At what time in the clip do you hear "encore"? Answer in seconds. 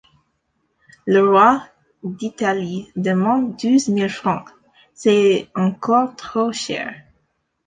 5.53-6.15